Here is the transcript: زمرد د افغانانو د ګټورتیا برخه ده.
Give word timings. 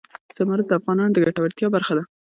زمرد 0.37 0.65
د 0.67 0.71
افغانانو 0.79 1.13
د 1.13 1.17
ګټورتیا 1.25 1.67
برخه 1.75 1.93
ده. 1.97 2.03